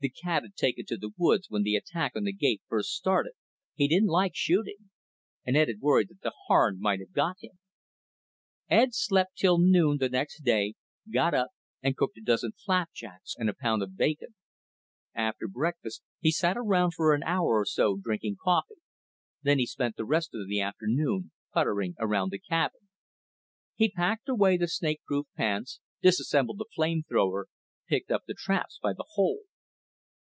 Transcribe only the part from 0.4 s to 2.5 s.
had taken to the woods when the attack on the